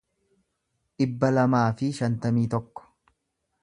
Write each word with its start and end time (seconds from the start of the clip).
dhibba 1.03 1.31
lamaa 1.37 1.63
fi 1.83 1.93
shantamii 2.01 2.51
tokko 2.57 2.91